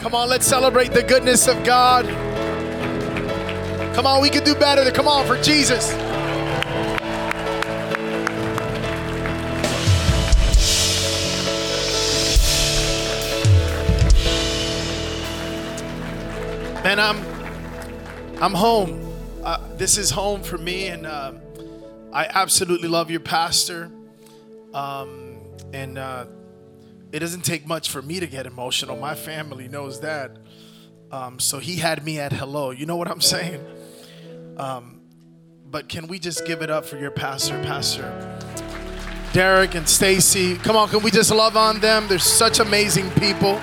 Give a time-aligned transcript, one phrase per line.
[0.00, 2.06] Come on, let's celebrate the goodness of God.
[3.94, 4.90] Come on, we can do better.
[4.90, 5.92] Come on, for Jesus.
[16.82, 17.22] Man, I'm
[18.42, 19.06] I'm home.
[19.44, 21.32] Uh, this is home for me, and uh,
[22.10, 23.90] I absolutely love your pastor.
[24.72, 25.36] Um,
[25.74, 26.24] and uh,
[27.12, 28.96] it doesn't take much for me to get emotional.
[28.96, 30.36] My family knows that.
[31.10, 32.70] Um, so he had me at hello.
[32.70, 33.64] You know what I'm saying?
[34.56, 35.00] Um,
[35.66, 38.38] but can we just give it up for your pastor, Pastor
[39.32, 40.56] Derek and Stacy?
[40.56, 42.06] Come on, can we just love on them?
[42.08, 43.60] They're such amazing people.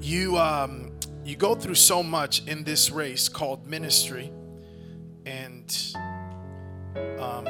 [0.00, 0.92] You um,
[1.24, 4.32] you go through so much in this race called ministry,
[5.24, 5.94] and
[7.20, 7.46] um,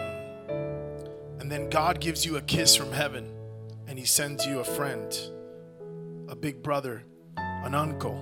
[1.50, 3.28] and then God gives you a kiss from heaven,
[3.88, 5.12] and He sends you a friend,
[6.28, 7.02] a big brother,
[7.36, 8.14] an uncle,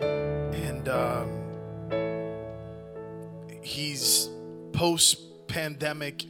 [0.00, 1.28] and um,
[3.60, 4.30] he's
[4.72, 6.24] post pandemic.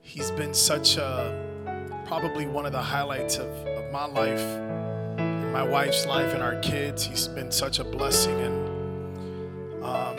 [0.00, 4.42] He's been such a probably one of the highlights of, of my life
[5.52, 7.04] my wife's life and our kids.
[7.04, 10.16] He's been such a blessing, and um,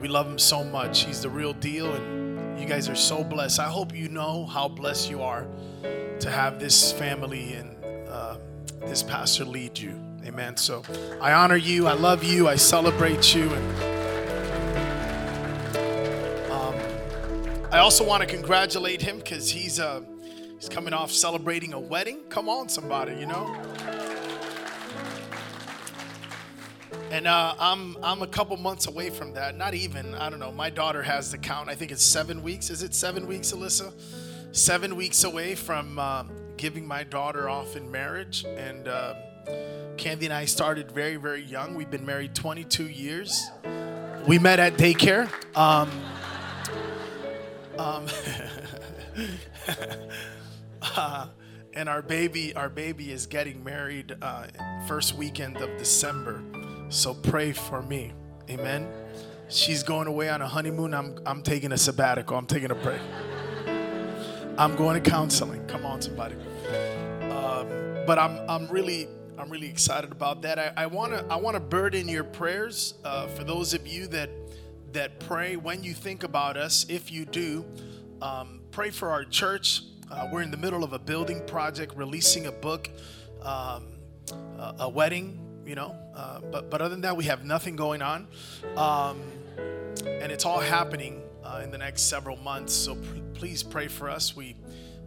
[0.00, 1.02] we love him so much.
[1.02, 2.29] He's the real deal, and
[2.60, 3.58] you guys are so blessed.
[3.58, 5.46] I hope you know how blessed you are
[6.20, 7.74] to have this family and
[8.08, 8.36] uh,
[8.80, 9.98] this pastor lead you.
[10.26, 10.56] Amen.
[10.56, 10.82] So
[11.20, 11.86] I honor you.
[11.86, 12.48] I love you.
[12.48, 13.50] I celebrate you.
[13.50, 13.82] And
[16.52, 16.74] um,
[17.72, 20.02] I also want to congratulate him because he's uh,
[20.58, 22.18] he's coming off celebrating a wedding.
[22.28, 23.46] Come on, somebody, you know.
[27.10, 29.56] And uh, I'm I'm a couple months away from that.
[29.56, 30.14] Not even.
[30.14, 30.52] I don't know.
[30.52, 31.68] My daughter has the count.
[31.68, 32.70] I think it's seven weeks.
[32.70, 33.92] Is it seven weeks, Alyssa?
[34.52, 36.22] Seven weeks away from uh,
[36.56, 38.44] giving my daughter off in marriage.
[38.44, 39.14] And uh,
[39.96, 41.74] Candy and I started very very young.
[41.74, 43.50] We've been married 22 years.
[44.28, 45.28] We met at daycare.
[45.56, 45.90] Um,
[47.76, 48.06] um,
[50.96, 51.26] uh,
[51.74, 54.46] and our baby our baby is getting married uh,
[54.86, 56.44] first weekend of December.
[56.90, 58.12] So pray for me.
[58.50, 58.84] Amen.
[59.48, 60.92] She's going away on a honeymoon.
[60.92, 62.36] I'm, I'm taking a sabbatical.
[62.36, 63.00] I'm taking a break.
[64.58, 65.64] I'm going to counseling.
[65.68, 66.34] Come on, somebody.
[67.30, 67.68] Um,
[68.06, 69.08] but I'm, I'm really
[69.38, 70.74] I'm really excited about that.
[70.76, 74.28] I, wanna I wanna burden your prayers uh, for those of you that
[74.92, 76.84] that pray when you think about us.
[76.90, 77.64] If you do,
[78.20, 79.82] um, pray for our church.
[80.10, 82.90] Uh, we're in the middle of a building project, releasing a book,
[83.42, 83.86] um,
[84.78, 85.94] a wedding you know.
[86.16, 88.26] Uh, but but other than that, we have nothing going on,
[88.76, 89.22] um,
[90.04, 92.74] and it's all happening uh, in the next several months.
[92.74, 92.98] So
[93.34, 94.34] please pray for us.
[94.34, 94.56] We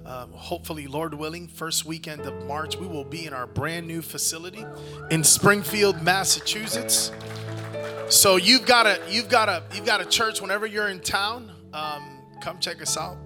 [0.05, 4.01] um, hopefully, Lord willing, first weekend of March, we will be in our brand new
[4.01, 4.65] facility
[5.11, 7.11] in Springfield, Massachusetts.
[8.07, 11.51] So you've got a you've got a you've got a church whenever you're in town.
[11.73, 13.17] Um, come check us out.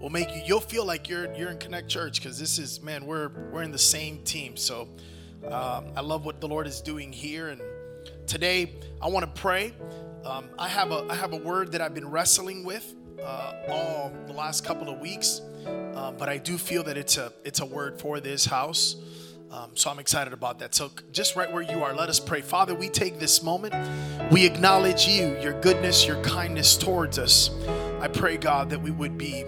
[0.00, 0.42] We'll make you.
[0.44, 3.06] You'll feel like you're you're in Connect Church because this is man.
[3.06, 4.56] We're we're in the same team.
[4.56, 4.88] So
[5.46, 7.48] um, I love what the Lord is doing here.
[7.48, 7.60] And
[8.26, 9.72] today, I want to pray.
[10.24, 14.12] Um, I have a I have a word that I've been wrestling with uh, all
[14.26, 15.40] the last couple of weeks,
[15.94, 18.96] um, but I do feel that it's a it's a word for this house.
[19.50, 20.76] Um, so I'm excited about that.
[20.76, 22.40] So just right where you are, let us pray.
[22.40, 23.74] Father, we take this moment.
[24.30, 27.50] We acknowledge you, your goodness, your kindness towards us.
[28.00, 29.42] I pray, God, that we would be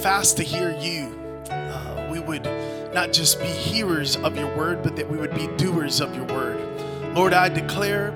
[0.00, 1.18] fast to hear you.
[1.50, 2.46] Uh, we would
[2.92, 6.26] not just be hearers of your word, but that we would be doers of your
[6.26, 6.60] word.
[7.14, 8.10] Lord, I declare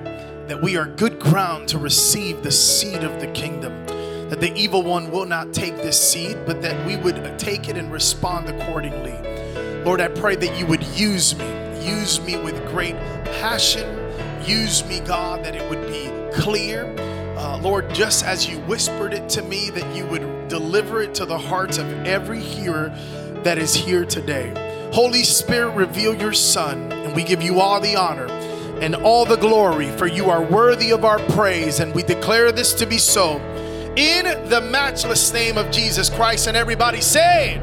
[0.47, 3.85] that we are good ground to receive the seed of the kingdom.
[4.29, 7.77] That the evil one will not take this seed, but that we would take it
[7.77, 9.15] and respond accordingly.
[9.83, 11.47] Lord, I pray that you would use me,
[11.85, 12.95] use me with great
[13.39, 13.87] passion.
[14.45, 16.85] Use me, God, that it would be clear.
[17.37, 21.25] Uh, Lord, just as you whispered it to me, that you would deliver it to
[21.25, 22.89] the hearts of every hearer
[23.43, 24.66] that is here today.
[24.93, 28.27] Holy Spirit, reveal your Son, and we give you all the honor
[28.81, 32.73] and all the glory, for you are worthy of our praise, and we declare this
[32.75, 33.37] to be so.
[33.95, 37.57] In the matchless name of Jesus Christ, and everybody say,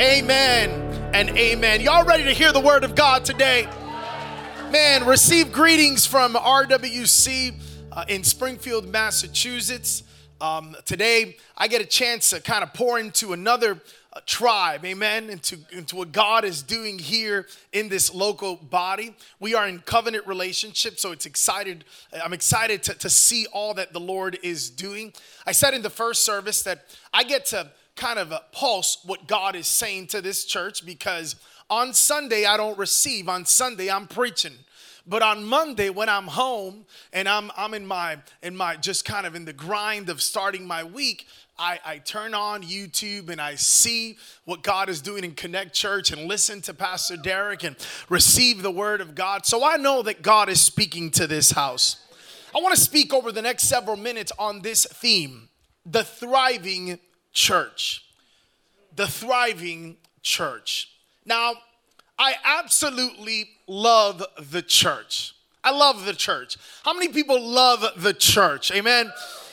[0.00, 0.70] Amen
[1.14, 1.80] and amen.
[1.80, 3.68] Y'all ready to hear the word of God today?
[4.72, 7.54] Man, receive greetings from RWC
[7.92, 10.02] uh, in Springfield, Massachusetts.
[10.40, 13.80] Um, today, I get a chance to kind of pour into another
[14.26, 19.14] tribe, amen, into, into what God is doing here in this local body.
[19.40, 21.84] We are in covenant relationship, so it's excited.
[22.22, 25.12] I'm excited to, to see all that the Lord is doing.
[25.46, 29.26] I said in the first service that I get to kind of uh, pulse what
[29.26, 31.36] God is saying to this church because
[31.70, 34.54] on Sunday I don't receive, on Sunday I'm preaching.
[35.06, 39.26] But on Monday, when I'm home and I'm, I'm in my in my just kind
[39.26, 41.26] of in the grind of starting my week,
[41.62, 46.10] I, I turn on YouTube and I see what God is doing in Connect Church
[46.10, 47.76] and listen to Pastor Derek and
[48.08, 49.46] receive the word of God.
[49.46, 52.04] So I know that God is speaking to this house.
[52.52, 55.50] I want to speak over the next several minutes on this theme
[55.86, 56.98] the thriving
[57.32, 58.06] church.
[58.96, 60.90] The thriving church.
[61.24, 61.52] Now,
[62.18, 65.36] I absolutely love the church.
[65.62, 66.56] I love the church.
[66.84, 68.72] How many people love the church?
[68.72, 69.12] Amen.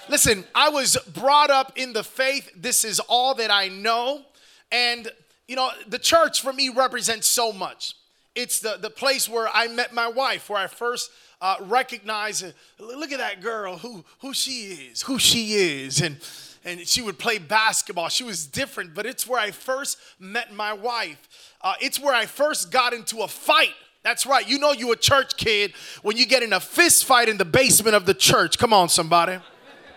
[0.10, 2.50] Listen, I was brought up in the faith.
[2.56, 4.26] This is all that I know.
[4.72, 5.08] And,
[5.48, 7.96] you know, the church for me represents so much.
[8.34, 11.12] It's the, the place where I met my wife, where I first
[11.42, 12.44] uh, recognized,
[12.80, 16.02] look at that girl, who, who she is, who she is.
[16.02, 16.18] And,
[16.66, 18.10] and she would play basketball.
[18.10, 21.54] She was different, but it's where I first met my wife.
[21.62, 23.76] Uh, it's where I first got into a fight.
[24.02, 24.48] That's right.
[24.48, 27.46] You know you a church kid when you get in a fist fight in the
[27.46, 28.58] basement of the church.
[28.58, 29.40] Come on, somebody.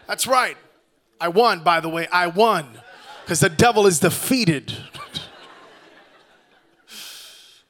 [0.07, 0.57] That's right.
[1.21, 2.09] I won, by the way.
[2.13, 2.67] I won
[3.25, 4.73] because the devil is defeated.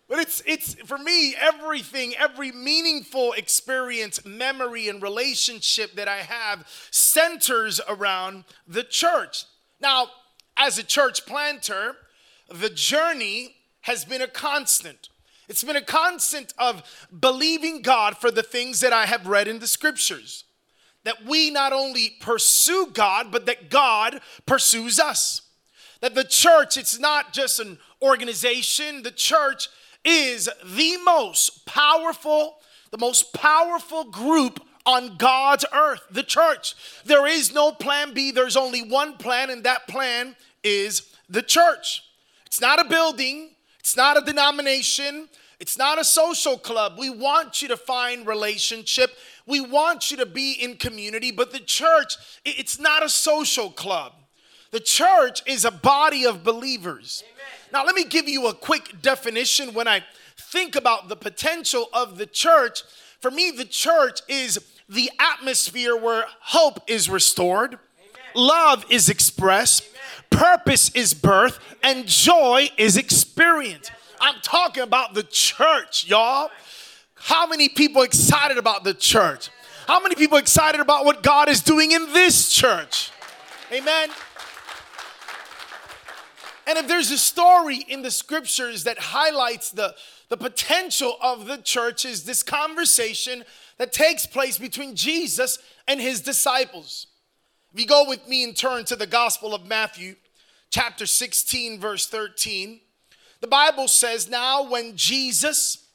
[0.09, 6.69] But it's it's for me everything, every meaningful experience, memory and relationship that I have
[6.91, 9.47] centers around the church.
[9.81, 10.09] Now,
[10.55, 11.97] as a church planter,
[12.51, 15.09] the journey has been a constant.
[15.49, 16.83] It's been a constant of
[17.19, 20.45] believing God for the things that I have read in the scriptures.
[21.05, 25.43] That we not only pursue God, but that God pursues us.
[26.01, 29.69] That the church, it's not just an organization, the church
[30.05, 32.59] is the most powerful,
[32.91, 36.75] the most powerful group on God's earth, the church.
[37.05, 42.03] There is no plan B, there's only one plan, and that plan is the church.
[42.47, 43.52] It's not a building,
[43.83, 46.95] it's not a denomination, it's not a social club.
[46.97, 49.11] We want you to find relationship.
[49.45, 52.15] We want you to be in community, but the church,
[52.45, 54.13] it's not a social club.
[54.71, 57.25] The church is a body of believers.
[57.73, 60.05] Now, let me give you a quick definition when I
[60.37, 62.85] think about the potential of the church.
[63.19, 67.81] For me, the church is the atmosphere where hope is restored, Amen.
[68.35, 69.89] Love is expressed,
[70.31, 73.93] purpose is birth, and joy is experienced.
[74.21, 76.51] I'm talking about the church, y'all.
[77.15, 79.51] How many people excited about the church?
[79.87, 83.11] How many people excited about what God is doing in this church?
[83.73, 84.11] Amen.
[86.67, 89.95] And if there's a story in the scriptures that highlights the,
[90.29, 93.45] the potential of the church, is this conversation
[93.79, 95.59] that takes place between Jesus
[95.89, 97.09] and his disciples.
[97.73, 100.17] If you go with me and turn to the Gospel of Matthew,
[100.71, 102.81] chapter 16, verse 13,
[103.41, 105.87] the Bible says, Now when Jesus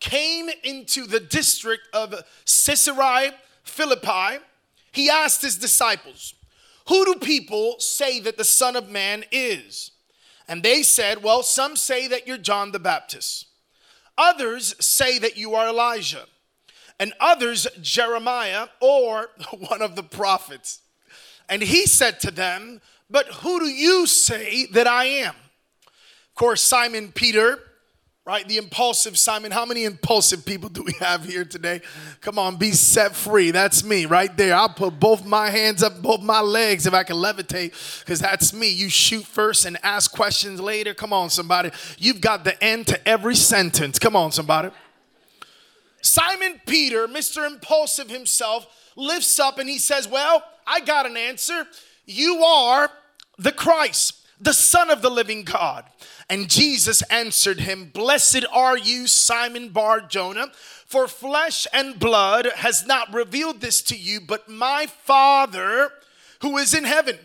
[0.00, 2.12] came into the district of
[2.44, 4.42] Caesarea Philippi,
[4.90, 6.34] he asked his disciples,
[6.88, 9.90] who do people say that the Son of Man is?
[10.48, 13.46] And they said, Well, some say that you're John the Baptist.
[14.16, 16.26] Others say that you are Elijah.
[16.98, 19.30] And others, Jeremiah or
[19.68, 20.80] one of the prophets.
[21.48, 25.34] And he said to them, But who do you say that I am?
[25.86, 27.60] Of course, Simon Peter
[28.26, 28.46] right?
[28.48, 29.52] The impulsive Simon.
[29.52, 31.80] How many impulsive people do we have here today?
[32.20, 33.52] Come on, be set free.
[33.52, 34.54] That's me right there.
[34.56, 38.52] I'll put both my hands up, both my legs if I can levitate, because that's
[38.52, 38.68] me.
[38.68, 40.92] You shoot first and ask questions later.
[40.92, 41.70] Come on, somebody.
[41.98, 43.98] You've got the end to every sentence.
[44.00, 44.70] Come on, somebody.
[46.02, 47.46] Simon Peter, Mr.
[47.46, 48.66] Impulsive himself,
[48.96, 51.66] lifts up and he says, Well, I got an answer.
[52.04, 52.90] You are
[53.38, 55.84] the Christ, the Son of the living God.
[56.28, 60.48] And Jesus answered him, Blessed are you, Simon Bar Jonah,
[60.86, 65.90] for flesh and blood has not revealed this to you, but my Father
[66.40, 67.18] who is in heaven.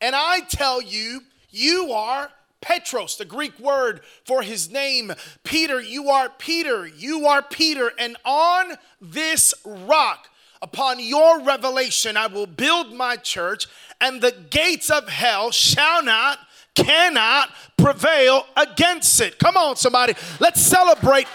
[0.00, 2.30] And I tell you, you are
[2.60, 5.12] Petros, the Greek word for his name.
[5.44, 10.28] Peter, you are Peter, you are Peter, and on this rock,
[10.62, 13.66] upon your revelation, I will build my church,
[14.00, 16.38] and the gates of hell shall not
[16.74, 19.38] cannot prevail against it.
[19.38, 20.14] Come on, somebody.
[20.38, 21.26] Let's celebrate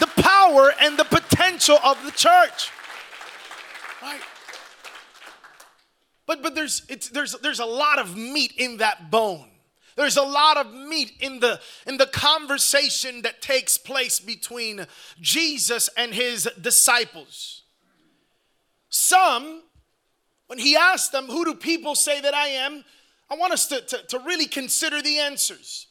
[0.00, 2.70] the power and the potential of the church.
[4.02, 4.20] Right?
[6.26, 9.48] But but there's it's there's there's a lot of meat in that bone.
[9.96, 14.86] There's a lot of meat in the in the conversation that takes place between
[15.20, 17.62] Jesus and his disciples.
[18.98, 19.62] Some
[20.48, 22.84] when he asked them, "Who do people say that I am?"
[23.30, 25.86] I want us to, to, to really consider the answers.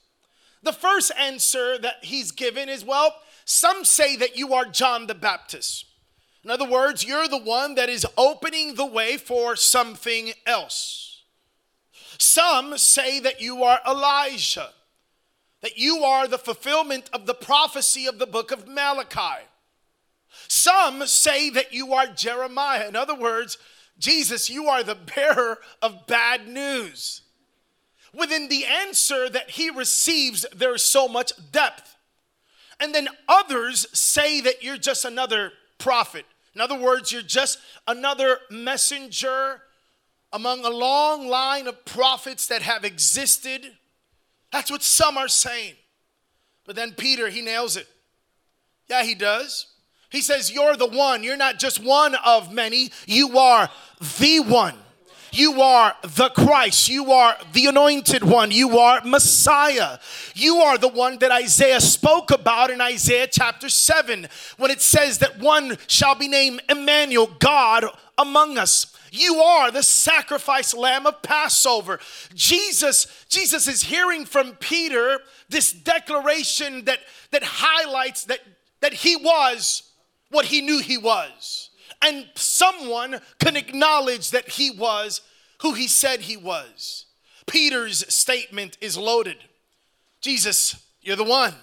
[0.63, 5.15] The first answer that he's given is well, some say that you are John the
[5.15, 5.85] Baptist.
[6.43, 11.23] In other words, you're the one that is opening the way for something else.
[12.17, 14.73] Some say that you are Elijah,
[15.61, 19.45] that you are the fulfillment of the prophecy of the book of Malachi.
[20.47, 22.87] Some say that you are Jeremiah.
[22.87, 23.57] In other words,
[23.99, 27.21] Jesus, you are the bearer of bad news.
[28.13, 31.95] Within the answer that he receives, there is so much depth.
[32.79, 36.25] And then others say that you're just another prophet.
[36.53, 39.61] In other words, you're just another messenger
[40.33, 43.73] among a long line of prophets that have existed.
[44.51, 45.73] That's what some are saying.
[46.65, 47.87] But then Peter, he nails it.
[48.89, 49.67] Yeah, he does.
[50.09, 51.23] He says, You're the one.
[51.23, 53.69] You're not just one of many, you are
[54.19, 54.75] the one.
[55.31, 56.89] You are the Christ.
[56.89, 58.51] You are the anointed one.
[58.51, 59.99] You are Messiah.
[60.33, 65.19] You are the one that Isaiah spoke about in Isaiah chapter 7 when it says
[65.19, 67.85] that one shall be named Emmanuel, God
[68.17, 68.95] among us.
[69.11, 71.99] You are the sacrifice lamb of Passover.
[72.33, 76.99] Jesus, Jesus is hearing from Peter this declaration that,
[77.31, 78.39] that highlights that,
[78.81, 79.83] that he was
[80.29, 81.69] what he knew he was.
[82.01, 85.21] And someone can acknowledge that he was
[85.61, 87.05] who he said he was.
[87.47, 89.37] Peter's statement is loaded.
[90.21, 91.53] Jesus, you're the one.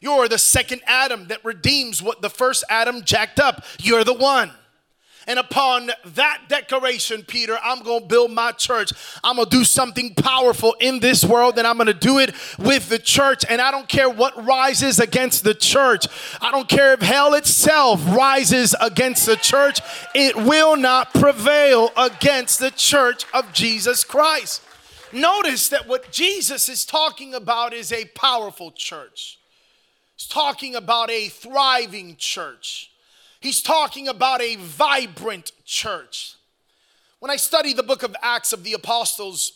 [0.00, 3.64] You're the second Adam that redeems what the first Adam jacked up.
[3.80, 4.52] You're the one.
[5.28, 8.94] And upon that declaration, Peter, I'm going to build my church.
[9.22, 12.34] I'm going to do something powerful in this world, and I'm going to do it
[12.58, 13.44] with the church.
[13.46, 16.06] And I don't care what rises against the church.
[16.40, 19.80] I don't care if hell itself rises against the church.
[20.14, 24.62] It will not prevail against the church of Jesus Christ.
[25.12, 29.38] Notice that what Jesus is talking about is a powerful church.
[30.16, 32.90] He's talking about a thriving church.
[33.40, 36.34] He's talking about a vibrant church.
[37.20, 39.52] When I study the book of Acts of the Apostles,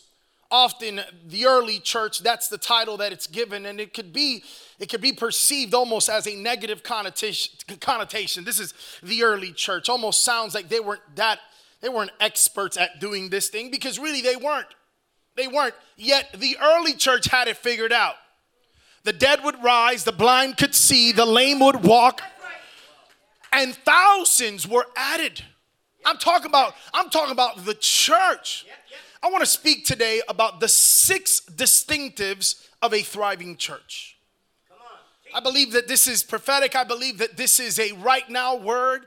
[0.53, 4.43] often the early church that's the title that it's given and it could be
[4.79, 8.43] it could be perceived almost as a negative connotation.
[8.43, 9.89] This is the early church.
[9.89, 11.39] Almost sounds like they weren't that
[11.81, 14.67] they weren't experts at doing this thing because really they weren't.
[15.35, 15.73] They weren't.
[15.97, 18.15] Yet the early church had it figured out.
[19.03, 22.21] The dead would rise the blind could see the lame would walk
[23.53, 25.43] and thousands were added.
[26.05, 28.65] I'm talking about I'm talking about the church.
[29.21, 34.17] I want to speak today about the six distinctives of a thriving church.
[35.33, 36.75] I believe that this is prophetic.
[36.75, 39.05] I believe that this is a right now word.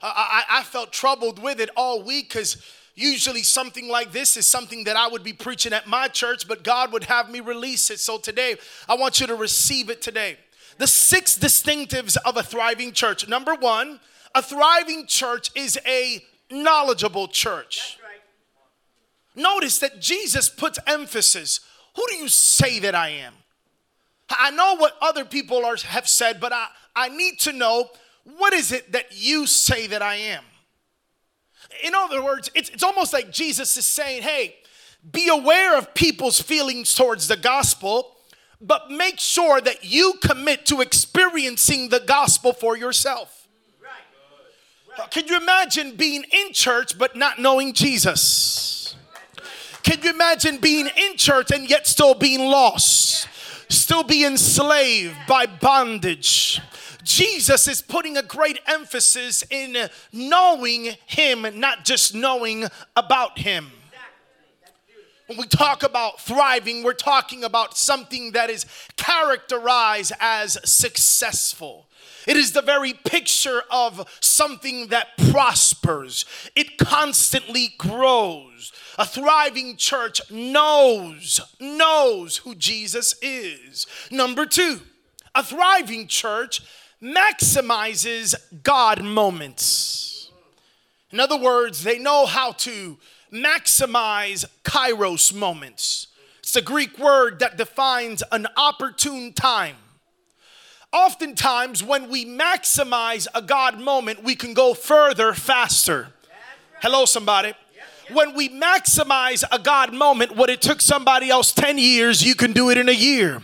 [0.00, 2.64] I, I felt troubled with it all week because
[2.94, 6.64] usually something like this is something that I would be preaching at my church, but
[6.64, 8.00] God would have me release it.
[8.00, 8.56] So today,
[8.88, 10.38] I want you to receive it today
[10.78, 13.28] the six distinctives of a thriving church.
[13.28, 14.00] Number one,
[14.34, 17.98] a thriving church is a knowledgeable church.
[18.02, 19.42] Right.
[19.42, 21.60] Notice that Jesus puts emphasis.
[21.96, 23.34] Who do you say that I am?
[24.30, 27.90] I know what other people are, have said, but I, I need to know
[28.24, 30.44] what is it that you say that I am?
[31.82, 34.56] In other words, it's, it's almost like Jesus is saying, hey,
[35.10, 38.16] be aware of people's feelings towards the gospel
[38.60, 43.46] but make sure that you commit to experiencing the gospel for yourself.
[45.10, 48.96] Can you imagine being in church but not knowing Jesus?
[49.84, 53.28] Can you imagine being in church and yet still being lost?
[53.68, 56.60] Still being enslaved by bondage?
[57.04, 63.70] Jesus is putting a great emphasis in knowing Him, not just knowing about Him.
[65.28, 68.64] When we talk about thriving, we're talking about something that is
[68.96, 71.86] characterized as successful.
[72.26, 76.24] It is the very picture of something that prospers,
[76.56, 78.72] it constantly grows.
[78.98, 83.86] A thriving church knows, knows who Jesus is.
[84.10, 84.80] Number two,
[85.34, 86.62] a thriving church
[87.02, 90.30] maximizes God moments.
[91.10, 92.96] In other words, they know how to
[93.32, 96.08] maximize kairos moments.
[96.40, 99.76] It's a Greek word that defines an opportune time.
[100.92, 106.08] Oftentimes, when we maximize a God moment, we can go further faster.
[106.80, 107.52] Hello, somebody.
[108.10, 112.54] When we maximize a God moment, what it took somebody else 10 years, you can
[112.54, 113.42] do it in a year.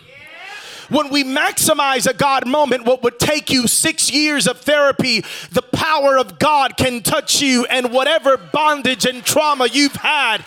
[0.95, 5.61] When we maximize a God moment, what would take you six years of therapy, the
[5.61, 10.45] power of God can touch you, and whatever bondage and trauma you've had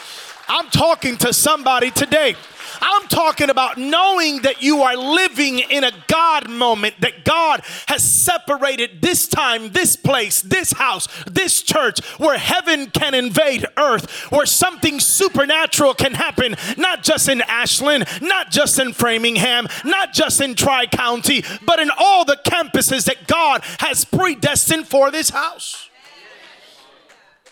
[0.48, 2.36] I'm talking to somebody today.
[2.82, 8.04] I'm talking about knowing that you are living in a God moment, that God has
[8.04, 14.46] separated this time, this place, this house, this church, where heaven can invade earth, where
[14.46, 20.56] something supernatural can happen, not just in Ashland, not just in Framingham, not just in
[20.56, 25.90] Tri County, but in all the campuses that God has predestined for this house.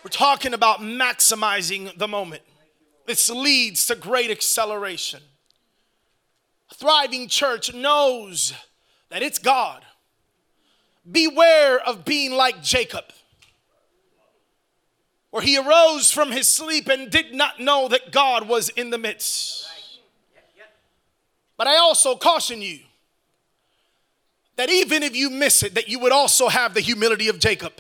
[0.04, 2.44] We're talking about maximizing the moment.
[3.05, 5.21] This leads to great acceleration.
[6.71, 8.53] A thriving church knows
[9.09, 9.83] that it's God.
[11.09, 13.05] Beware of being like Jacob,
[15.29, 18.97] where he arose from his sleep and did not know that God was in the
[18.97, 19.67] midst.
[21.57, 22.79] But I also caution you
[24.55, 27.74] that even if you miss it, that you would also have the humility of Jacob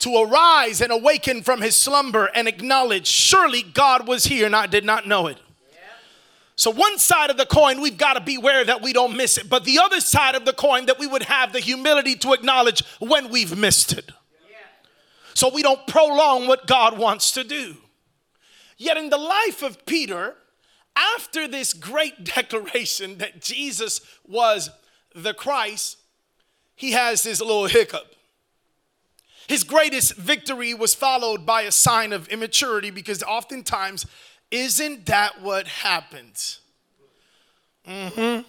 [0.00, 4.66] to arise and awaken from his slumber and acknowledge, surely God was here and I
[4.66, 5.38] did not know it.
[6.58, 9.48] So, one side of the coin, we've got to beware that we don't miss it.
[9.48, 12.82] But the other side of the coin, that we would have the humility to acknowledge
[12.98, 14.10] when we've missed it.
[15.34, 17.76] So, we don't prolong what God wants to do.
[18.76, 20.34] Yet, in the life of Peter,
[20.96, 24.68] after this great declaration that Jesus was
[25.14, 25.98] the Christ,
[26.74, 28.16] he has this little hiccup.
[29.48, 34.06] His greatest victory was followed by a sign of immaturity because oftentimes,
[34.50, 36.60] isn't that what happens?
[37.88, 38.48] Mm hmm.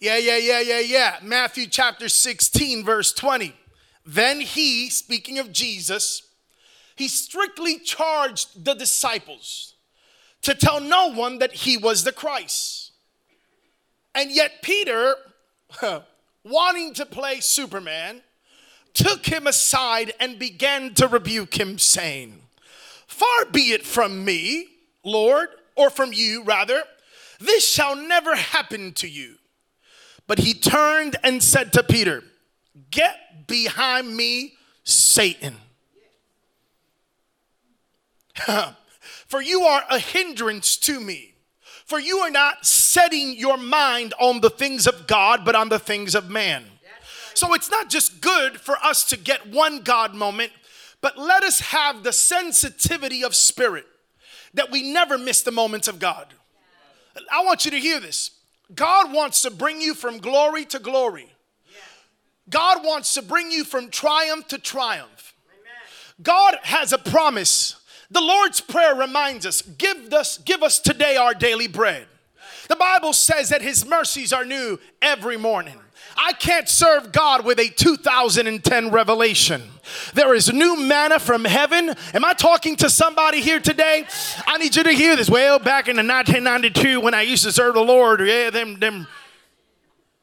[0.00, 1.16] Yeah, yeah, yeah, yeah, yeah.
[1.22, 3.54] Matthew chapter 16, verse 20.
[4.04, 6.22] Then he, speaking of Jesus,
[6.96, 9.74] he strictly charged the disciples
[10.42, 12.92] to tell no one that he was the Christ.
[14.14, 15.14] And yet, Peter,
[16.44, 18.22] wanting to play Superman,
[18.96, 22.40] took him aside and began to rebuke him, saying,
[23.06, 24.68] Far be it from me,
[25.04, 26.82] Lord, or from you, rather,
[27.38, 29.34] this shall never happen to you.
[30.26, 32.24] But he turned and said to Peter,
[32.90, 35.56] Get behind me, Satan.
[39.26, 41.34] For you are a hindrance to me.
[41.84, 45.78] For you are not setting your mind on the things of God, but on the
[45.78, 46.64] things of man.
[47.36, 50.52] So it's not just good for us to get one God moment,
[51.02, 53.84] but let us have the sensitivity of spirit
[54.54, 56.32] that we never miss the moments of God.
[57.30, 58.30] I want you to hear this.
[58.74, 61.28] God wants to bring you from glory to glory.
[62.48, 65.34] God wants to bring you from triumph to triumph.
[66.22, 67.76] God has a promise.
[68.10, 72.06] The Lord's Prayer reminds us, give us, give us today our daily bread.
[72.68, 75.78] The Bible says that his mercies are new every morning.
[76.16, 79.62] I can't serve God with a 2010 revelation.
[80.14, 81.94] There is new manna from heaven.
[82.14, 84.06] Am I talking to somebody here today?
[84.46, 85.30] I need you to hear this.
[85.30, 89.06] Well, back in the 1992 when I used to serve the Lord, yeah, them, them,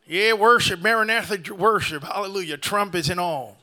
[0.07, 3.57] yeah, worship, Maranatha worship, hallelujah, trumpets and all.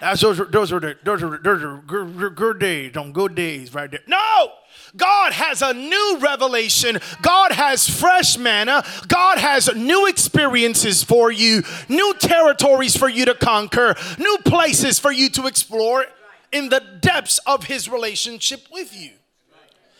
[0.00, 3.74] That's those those are the, those are those are good, good days on good days
[3.74, 4.00] right there.
[4.06, 4.52] No,
[4.96, 6.98] God has a new revelation.
[7.22, 8.84] God has fresh manna.
[9.06, 15.12] God has new experiences for you, new territories for you to conquer, new places for
[15.12, 16.04] you to explore
[16.52, 19.10] in the depths of His relationship with you.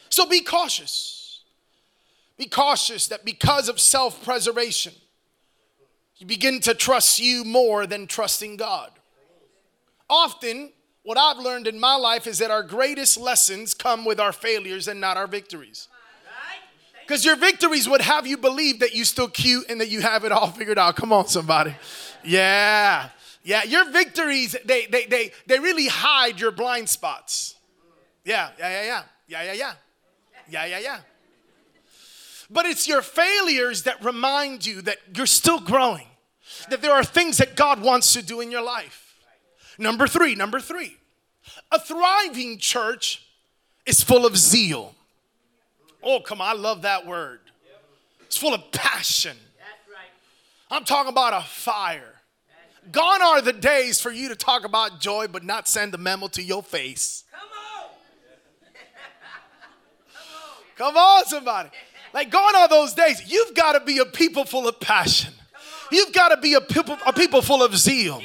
[0.08, 1.42] So be cautious.
[2.36, 4.94] Be cautious that because of self preservation,
[6.16, 8.90] you begin to trust you more than trusting God.
[10.08, 10.72] Often,
[11.08, 14.88] what I've learned in my life is that our greatest lessons come with our failures
[14.88, 15.88] and not our victories.
[17.00, 20.26] Because your victories would have you believe that you're still cute and that you have
[20.26, 20.96] it all figured out.
[20.96, 21.74] Come on, somebody.
[22.22, 23.08] Yeah.
[23.42, 27.54] Yeah, your victories, they, they, they, they really hide your blind spots.
[28.26, 29.02] Yeah, yeah, yeah, yeah.
[29.28, 29.72] Yeah, yeah, yeah.
[30.50, 30.98] Yeah, yeah, yeah.
[32.50, 36.08] But it's your failures that remind you that you're still growing,
[36.68, 39.06] that there are things that God wants to do in your life.
[39.78, 40.97] Number three, number three,
[41.70, 43.22] a thriving church
[43.86, 44.94] is full of zeal.
[46.02, 47.40] Oh, come on, I love that word.
[48.26, 49.36] It's full of passion.
[50.70, 52.14] I'm talking about a fire.
[52.92, 56.28] Gone are the days for you to talk about joy but not send a memo
[56.28, 57.24] to your face.
[57.30, 57.48] Come
[57.80, 57.90] on.
[60.76, 61.70] Come on, somebody.
[62.14, 63.22] Like gone are those days.
[63.26, 65.34] You've got to be a people full of passion.
[65.90, 68.22] You've got to be a people, a people full of zeal.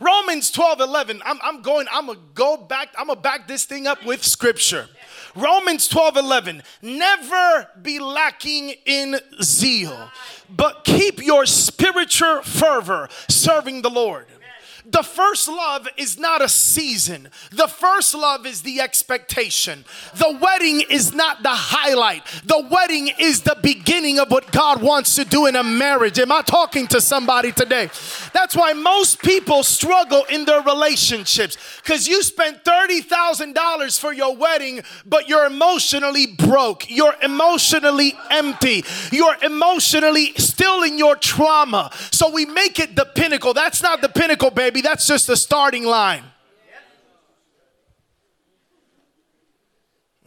[0.00, 1.22] Romans 12 11.
[1.24, 4.88] I'm, I'm going, I'm gonna go back, I'm gonna back this thing up with scripture.
[5.34, 6.62] Romans 12 11.
[6.82, 10.10] Never be lacking in zeal,
[10.48, 14.26] but keep your spiritual fervor serving the Lord.
[14.90, 17.28] The first love is not a season.
[17.50, 19.84] The first love is the expectation.
[20.14, 22.24] The wedding is not the highlight.
[22.44, 26.18] The wedding is the beginning of what God wants to do in a marriage.
[26.18, 27.90] Am I talking to somebody today?
[28.32, 34.80] That's why most people struggle in their relationships because you spent $30,000 for your wedding,
[35.04, 36.88] but you're emotionally broke.
[36.88, 38.84] You're emotionally empty.
[39.12, 41.90] You're emotionally still in your trauma.
[42.10, 43.52] So we make it the pinnacle.
[43.52, 44.77] That's not the pinnacle, baby.
[44.80, 46.24] That's just the starting line.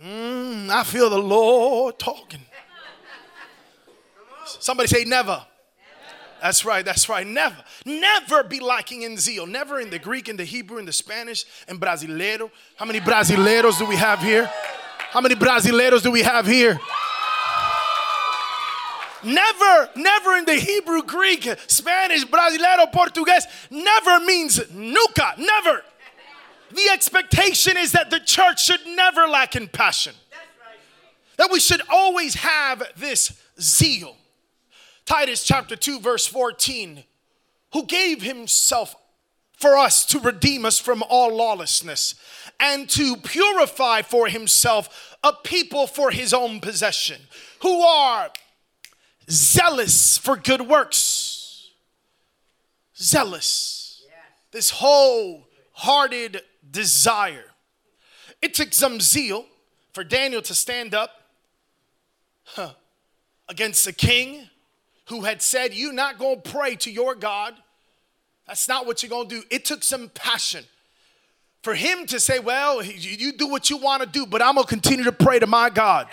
[0.04, 2.42] Mm, I feel the Lord talking.
[4.60, 5.46] Somebody say never.
[6.42, 7.26] That's right, that's right.
[7.26, 9.46] Never, never be lacking in zeal.
[9.46, 12.50] Never in the Greek, in the Hebrew, in the Spanish, and Brasileiro.
[12.78, 14.52] How many Brasileiros do we have here?
[15.12, 16.80] How many Brasileiros do we have here?
[19.24, 25.84] Never, never in the Hebrew, Greek, Spanish, Brasileiro, Portuguese, never means nunca, never.
[26.72, 30.14] The expectation is that the church should never lack in passion.
[31.38, 34.16] That we should always have this zeal.
[35.06, 37.04] Titus chapter 2, verse 14,
[37.74, 38.96] who gave himself
[39.58, 42.16] for us to redeem us from all lawlessness
[42.60, 47.22] and to purify for himself a people for his own possession
[47.62, 48.32] who are
[49.32, 51.70] zealous for good works.
[52.96, 54.04] Zealous.
[54.52, 57.46] This wholehearted desire.
[58.42, 59.46] It took some zeal
[59.94, 61.12] for Daniel to stand up
[62.44, 62.74] huh,
[63.48, 64.50] against the king
[65.06, 67.56] who had said, You're not going to pray to your God.
[68.48, 69.44] That's not what you're going to do.
[69.50, 70.66] It took some passion
[71.62, 74.66] for him to say, Well, you do what you want to do, but I'm going
[74.66, 76.08] to continue to pray to my God.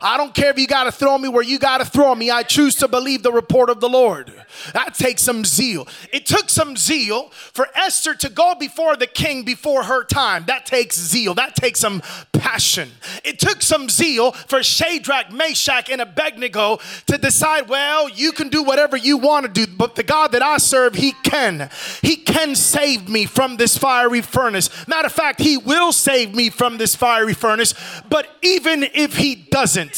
[0.00, 2.30] I don't care if you got to throw me where you got to throw me.
[2.30, 4.32] I choose to believe the report of the Lord.
[4.72, 5.88] That takes some zeal.
[6.12, 10.44] It took some zeal for Esther to go before the king before her time.
[10.46, 11.34] That takes zeal.
[11.34, 12.02] That takes some
[12.32, 12.90] passion.
[13.24, 18.62] It took some zeal for Shadrach, Meshach, and Abednego to decide, well, you can do
[18.62, 21.70] whatever you want to do, but the God that I serve, He can.
[22.02, 24.86] He can save me from this fiery furnace.
[24.86, 27.74] Matter of fact, He will save me from this fiery furnace.
[28.08, 29.93] But even if He doesn't,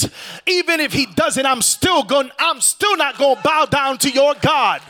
[0.47, 2.31] even if He doesn't, I'm still going.
[2.39, 4.83] I'm still not going to bow down to your God.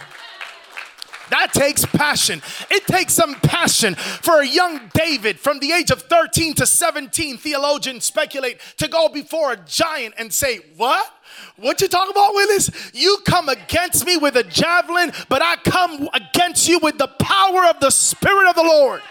[1.30, 2.40] That takes passion.
[2.70, 7.38] It takes some passion for a young David from the age of 13 to 17.
[7.38, 11.12] Theologians speculate to go before a giant and say, What?
[11.56, 12.70] What you talking about, Willis?
[12.94, 17.66] You come against me with a javelin, but I come against you with the power
[17.66, 19.02] of the Spirit of the Lord.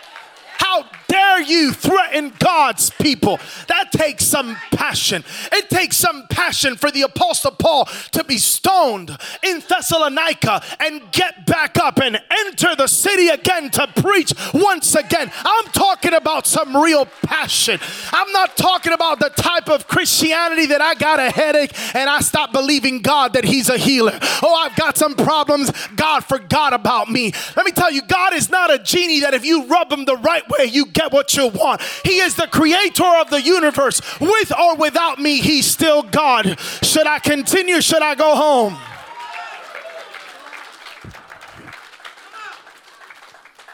[0.58, 3.40] How dare you threaten God's people?
[3.68, 5.24] That takes some passion.
[5.54, 11.46] It takes some passion for the Apostle Paul to be stoned in Thessalonica and get
[11.46, 15.32] back up and enter the city again to preach once again.
[15.38, 17.80] I'm talking about some real passion.
[18.12, 22.20] I'm not talking about the type of Christianity that I got a headache and I
[22.20, 24.20] stopped believing God that He's a healer.
[24.44, 25.72] Oh, I've got some problems.
[25.96, 27.32] God forgot about me.
[27.56, 30.18] Let me tell you, God is not a genie that if you rub Him the
[30.18, 31.82] right way, you get what you want.
[32.04, 34.02] He is the creator of the universe.
[34.20, 36.60] With or without me, He's still God.
[36.84, 37.82] Should I continue?
[37.82, 38.78] Should I go home?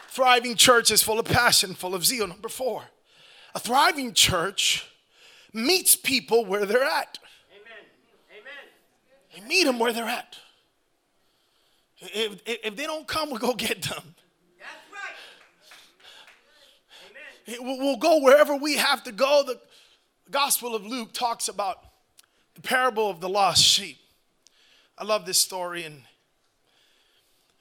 [0.08, 2.26] Thriving church is full of passion, full of zeal.
[2.26, 2.82] Number four,
[3.54, 4.86] a thriving church
[5.54, 7.18] meets people where they're at.
[7.50, 7.86] Amen.
[8.30, 8.52] Amen.
[9.34, 10.36] They meet them where they're at.
[11.98, 14.14] If, if they don't come, we go get them.
[17.60, 19.42] We'll go wherever we have to go.
[19.46, 19.60] The
[20.30, 21.78] Gospel of Luke talks about
[22.54, 23.98] the parable of the lost sheep.
[24.98, 25.84] I love this story.
[25.84, 26.02] And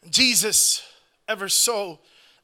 [0.10, 0.84] Jesus,
[1.27, 1.99] ever so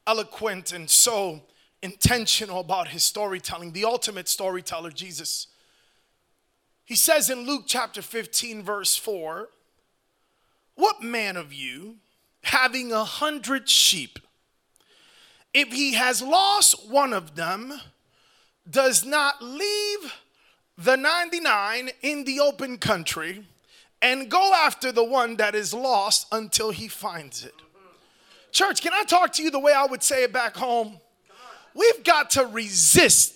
[0.06, 1.42] eloquent and so
[1.82, 5.48] intentional about his storytelling, the ultimate storyteller, Jesus.
[6.84, 9.50] He says in Luke chapter 15, verse 4
[10.74, 11.96] What man of you,
[12.42, 14.18] having a hundred sheep,
[15.54, 17.80] if he has lost one of them,
[18.68, 20.12] does not leave
[20.76, 23.44] the 99 in the open country
[24.00, 27.54] and go after the one that is lost until he finds it.
[28.52, 31.00] Church, can I talk to you the way I would say it back home?
[31.74, 33.34] We've got to resist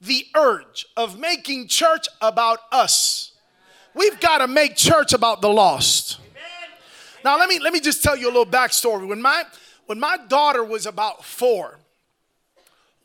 [0.00, 3.32] the urge of making church about us.
[3.94, 6.18] We've got to make church about the lost.
[7.24, 9.06] Now let me let me just tell you a little backstory.
[9.06, 9.44] When my
[9.90, 11.80] when my daughter was about four,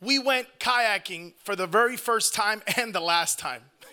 [0.00, 3.60] we went kayaking for the very first time and the last time.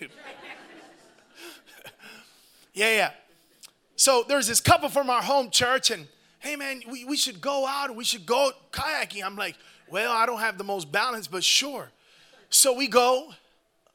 [2.72, 3.10] yeah, yeah.
[3.96, 6.06] So there's this couple from our home church, and
[6.38, 9.24] hey man, we, we should go out we should go kayaking.
[9.24, 9.56] I'm like,
[9.90, 11.90] well, I don't have the most balance, but sure.
[12.48, 13.34] So we go.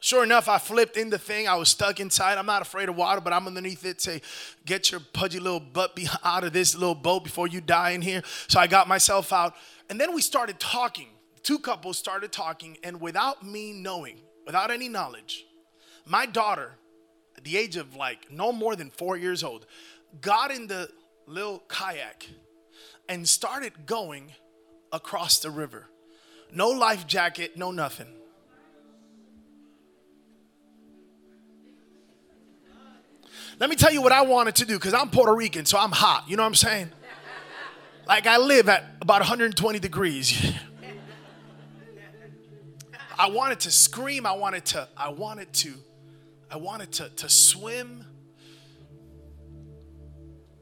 [0.01, 1.47] Sure enough, I flipped in the thing.
[1.47, 2.37] I was stuck inside.
[2.37, 3.99] I'm not afraid of water, but I'm underneath it.
[3.99, 4.21] Say,
[4.65, 8.01] get your pudgy little butt be out of this little boat before you die in
[8.01, 8.23] here.
[8.47, 9.55] So I got myself out.
[9.89, 11.07] And then we started talking.
[11.43, 15.45] Two couples started talking, and without me knowing, without any knowledge,
[16.05, 16.71] my daughter,
[17.37, 19.65] at the age of like no more than four years old,
[20.21, 20.89] got in the
[21.27, 22.27] little kayak
[23.07, 24.33] and started going
[24.91, 25.87] across the river.
[26.53, 28.07] No life jacket, no nothing.
[33.59, 35.91] Let me tell you what I wanted to do because I'm Puerto Rican, so I'm
[35.91, 36.23] hot.
[36.29, 36.91] You know what I'm saying?
[38.07, 40.53] Like I live at about 120 degrees.
[43.19, 44.25] I wanted to scream.
[44.25, 45.73] I wanted to, I wanted to,
[46.49, 48.05] I wanted to, to swim.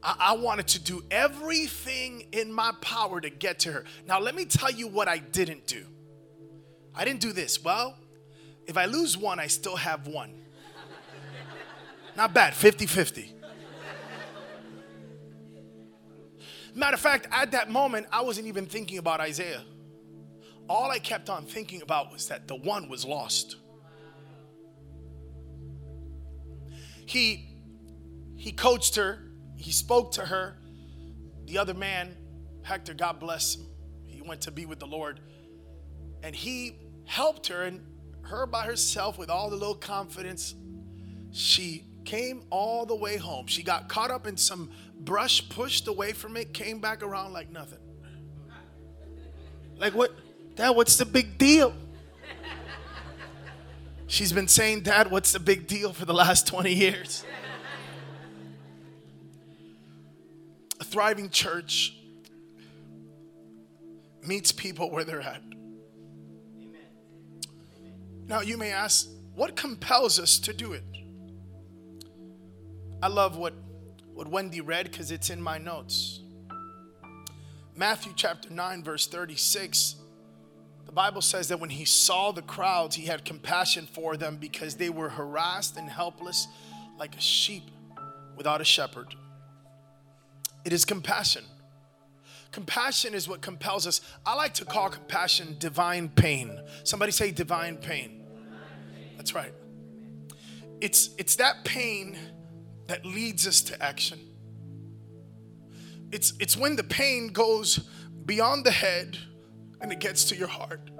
[0.02, 3.84] I, I wanted to do everything in my power to get to her.
[4.08, 5.86] Now, let me tell you what I didn't do.
[6.96, 7.62] I didn't do this.
[7.62, 7.96] Well,
[8.66, 10.34] if I lose one, I still have one.
[12.18, 13.34] Not bad, 50 50.
[16.74, 19.62] Matter of fact, at that moment, I wasn't even thinking about Isaiah.
[20.68, 23.56] All I kept on thinking about was that the one was lost.
[27.06, 27.56] He
[28.36, 29.28] he coached her
[29.58, 30.56] he spoke to her.
[31.46, 32.16] The other man,
[32.62, 33.66] Hector, God bless him,
[34.06, 35.20] he went to be with the Lord.
[36.22, 36.76] And he
[37.06, 37.80] helped her, and
[38.22, 40.54] her by herself, with all the little confidence,
[41.32, 43.46] she came all the way home.
[43.46, 47.52] She got caught up in some brush, pushed away from it, came back around like
[47.52, 47.80] nothing.
[49.76, 50.12] Like, what?
[50.56, 51.74] Dad, what's the big deal?
[54.06, 57.24] She's been saying, Dad, what's the big deal for the last 20 years?
[60.80, 61.94] A thriving church
[64.22, 65.42] meets people where they're at.
[68.26, 70.84] Now, you may ask, what compels us to do it?
[73.00, 73.54] I love what,
[74.12, 76.20] what Wendy read because it's in my notes.
[77.76, 79.94] Matthew chapter 9, verse 36.
[80.84, 84.74] The Bible says that when he saw the crowds, he had compassion for them because
[84.74, 86.48] they were harassed and helpless
[86.98, 87.70] like a sheep
[88.36, 89.14] without a shepherd.
[90.64, 91.44] It is compassion.
[92.50, 94.00] Compassion is what compels us.
[94.26, 96.58] I like to call compassion divine pain.
[96.82, 98.24] Somebody say divine pain.
[99.16, 99.52] That's right.
[100.80, 102.16] It's it's that pain
[102.88, 104.18] that leads us to action.
[106.10, 107.88] It's it's when the pain goes
[108.24, 109.16] beyond the head
[109.80, 110.90] and it gets to your heart.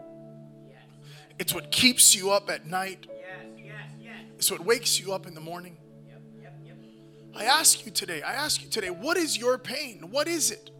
[1.38, 3.06] It's what keeps you up at night.
[4.36, 5.76] It's what wakes you up in the morning.
[7.36, 10.10] I ask you today, I ask you today, what is your pain?
[10.10, 10.70] What is it?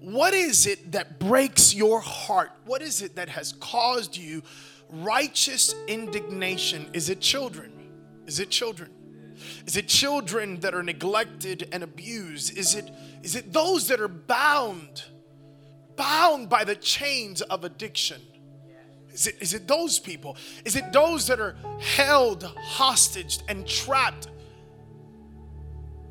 [0.00, 2.50] What is it that breaks your heart?
[2.64, 4.42] What is it that has caused you
[4.88, 6.88] righteous indignation?
[6.92, 7.72] Is it children?
[8.26, 8.90] Is it children?
[9.66, 12.56] Is it children that are neglected and abused?
[12.56, 12.90] Is it
[13.22, 15.04] is it those that are bound
[15.96, 18.20] bound by the chains of addiction?
[19.12, 20.36] Is it, is it those people?
[20.64, 24.28] Is it those that are held hostage and trapped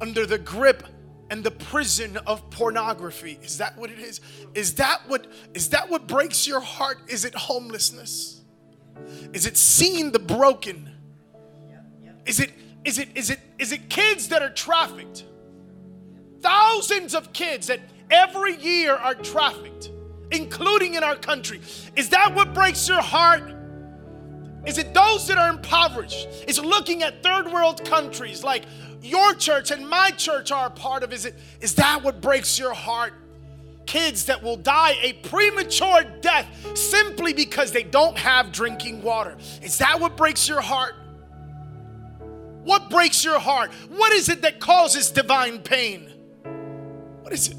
[0.01, 0.83] under the grip
[1.29, 3.37] and the prison of pornography.
[3.41, 4.21] Is that what it is?
[4.53, 6.99] Is that what is that what breaks your heart?
[7.07, 8.41] Is it homelessness?
[9.33, 10.91] Is it seeing the broken?
[12.25, 12.51] Is it
[12.87, 15.25] is it is it is it kids that are trafficked?
[16.39, 19.91] Thousands of kids that every year are trafficked,
[20.31, 21.59] including in our country.
[21.97, 23.43] Is that what breaks your heart?
[24.65, 26.29] Is it those that are impoverished?
[26.47, 28.63] Is looking at third world countries like
[29.01, 31.11] your church and my church are a part of?
[31.11, 33.13] Is it is that what breaks your heart?
[33.85, 36.47] Kids that will die a premature death
[36.77, 39.35] simply because they don't have drinking water.
[39.61, 40.95] Is that what breaks your heart?
[42.67, 43.71] What breaks your heart?
[43.95, 46.11] What is it that causes divine pain?
[47.21, 47.55] What is it?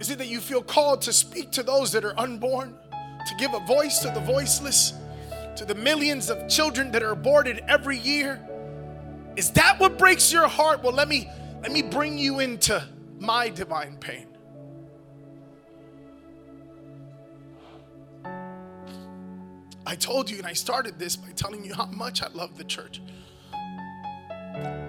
[0.00, 2.76] Is it that you feel called to speak to those that are unborn,
[3.26, 4.92] to give a voice to the voiceless,
[5.56, 8.38] to the millions of children that are aborted every year?
[9.34, 10.82] Is that what breaks your heart?
[10.82, 11.26] Well, let me
[11.62, 12.86] let me bring you into
[13.18, 14.26] my divine pain.
[19.86, 22.64] I told you, and I started this by telling you how much I love the
[22.64, 23.00] church.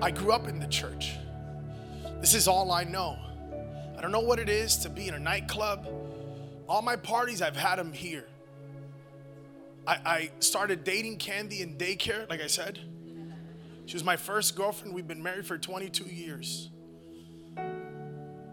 [0.01, 1.13] I grew up in the church.
[2.21, 3.17] This is all I know.
[3.97, 5.87] I don't know what it is to be in a nightclub.
[6.67, 8.25] All my parties, I've had them here.
[9.87, 12.79] I, I started dating Candy in daycare, like I said.
[13.85, 14.95] She was my first girlfriend.
[14.95, 16.69] We've been married for 22 years.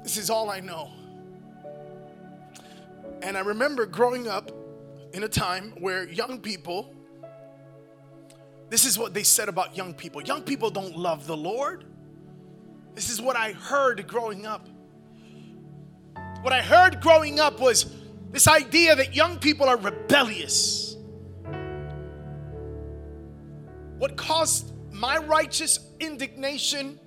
[0.02, 0.90] This is all I know.
[3.22, 4.50] And I remember growing up
[5.12, 6.94] in a time where young people,
[8.70, 11.84] this is what they said about young people young people don't love the Lord.
[12.94, 14.68] This is what I heard growing up.
[16.42, 17.86] What I heard growing up was
[18.30, 20.96] this idea that young people are rebellious.
[23.98, 26.98] What caused my righteous indignation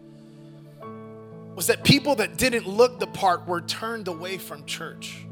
[1.56, 5.25] was that people that didn't look the part were turned away from church.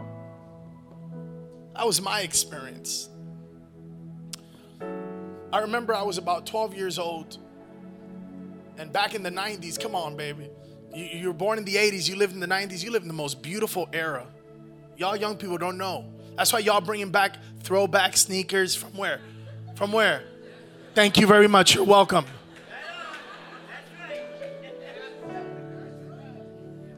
[1.75, 3.09] That was my experience.
[5.51, 7.37] I remember I was about 12 years old.
[8.77, 10.49] And back in the 90s, come on, baby.
[10.93, 13.07] You, you were born in the 80s, you lived in the 90s, you lived in
[13.07, 14.25] the most beautiful era.
[14.97, 16.05] Y'all young people don't know.
[16.35, 19.19] That's why y'all bringing back throwback sneakers from where?
[19.75, 20.23] From where?
[20.93, 21.75] Thank you very much.
[21.75, 22.25] You're welcome.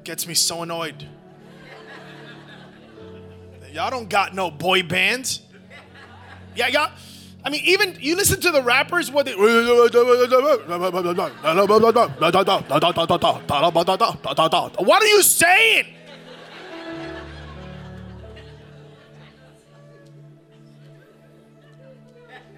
[0.04, 1.08] Gets me so annoyed.
[3.76, 5.42] Y'all don't got no boy bands.
[6.56, 6.92] Yeah, y'all.
[7.44, 9.36] I mean, even you listen to the rappers, what they.
[9.36, 9.50] What
[15.04, 15.88] are you saying?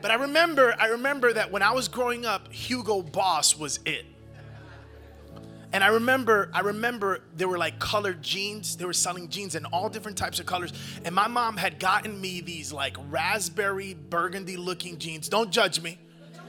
[0.03, 4.05] But I remember, I remember that when I was growing up, Hugo Boss was it.
[5.73, 8.77] And I remember, I remember there were like colored jeans.
[8.77, 10.71] They were selling jeans in all different types of colors.
[11.03, 15.27] And my mom had gotten me these like raspberry burgundy looking jeans.
[15.27, 15.97] Don't judge me.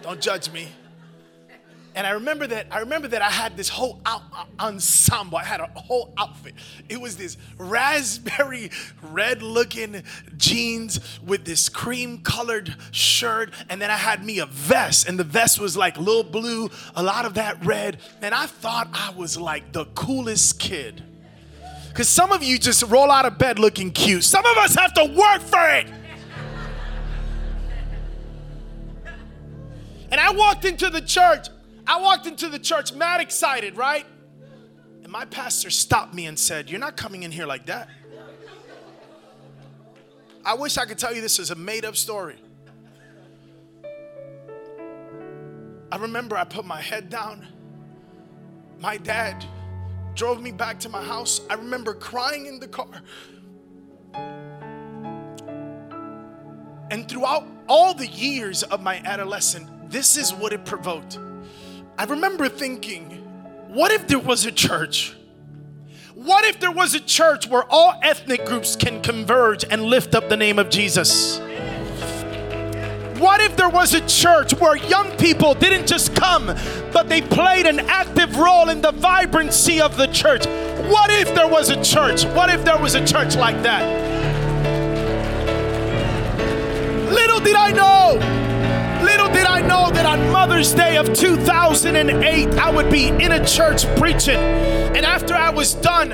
[0.02, 0.68] Don't judge me.
[1.94, 5.38] And I remember that I remember that I had this whole out, uh, ensemble.
[5.38, 6.55] I had a whole outfit.
[6.88, 8.70] It was this raspberry
[9.03, 10.03] red looking
[10.37, 15.24] jeans with this cream colored shirt, and then I had me a vest, and the
[15.24, 17.98] vest was like little blue, a lot of that red.
[18.22, 21.03] And I thought I was like the coolest kid.
[21.94, 24.22] Cause some of you just roll out of bed looking cute.
[24.22, 25.88] Some of us have to work for it.
[30.11, 31.48] And I walked into the church
[31.88, 34.05] I walked into the church mad excited, right?
[35.03, 37.88] And my pastor stopped me and said, You're not coming in here like that.
[40.44, 42.37] I wish I could tell you this is a made up story.
[45.90, 47.46] I remember I put my head down.
[48.79, 49.42] My dad
[50.14, 51.40] drove me back to my house.
[51.48, 53.03] I remember crying in the car.
[56.90, 61.18] And throughout all the years of my adolescence, this is what it provoked.
[61.98, 63.11] I remember thinking,
[63.66, 65.16] what if there was a church?
[66.14, 70.28] What if there was a church where all ethnic groups can converge and lift up
[70.28, 71.40] the name of Jesus?
[73.18, 76.46] What if there was a church where young people didn't just come,
[76.92, 80.46] but they played an active role in the vibrancy of the church?
[80.87, 82.24] What if there was a church?
[82.26, 83.82] What if there was a church like that?
[87.12, 88.47] Little did I know
[89.48, 94.37] I know that on Mother's Day of 2008, I would be in a church preaching.
[94.37, 96.11] And after I was done,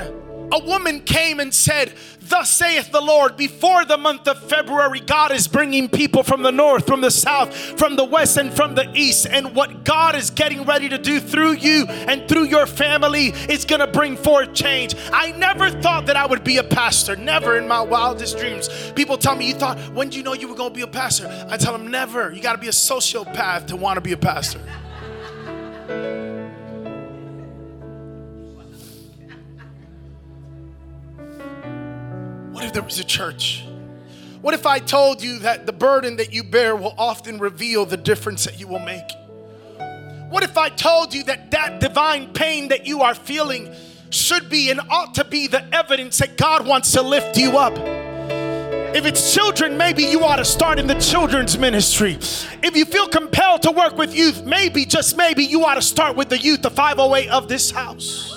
[0.55, 5.31] a woman came and said, Thus saith the Lord, before the month of February, God
[5.31, 8.89] is bringing people from the north, from the south, from the west, and from the
[8.95, 9.27] east.
[9.29, 13.65] And what God is getting ready to do through you and through your family is
[13.65, 14.95] going to bring forth change.
[15.11, 18.69] I never thought that I would be a pastor, never in my wildest dreams.
[18.95, 20.87] People tell me, You thought, when do you know you were going to be a
[20.87, 21.27] pastor?
[21.49, 22.31] I tell them, Never.
[22.31, 24.61] You got to be a sociopath to want to be a pastor.
[32.55, 33.65] What if there was a church?
[34.39, 37.97] What if I told you that the burden that you bear will often reveal the
[37.97, 39.03] difference that you will make?
[40.29, 43.75] What if I told you that that divine pain that you are feeling
[44.09, 47.77] should be and ought to be the evidence that God wants to lift you up?
[48.95, 52.13] If it's children, maybe you ought to start in the children's ministry.
[52.63, 56.15] If you feel compelled to work with youth, maybe, just maybe, you ought to start
[56.15, 58.34] with the youth, the 508 of this house.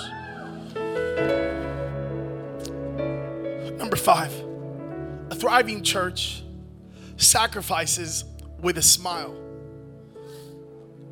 [4.13, 4.33] Five,
[5.29, 6.41] a thriving church
[7.17, 8.25] sacrifices
[8.59, 9.35] with a smile.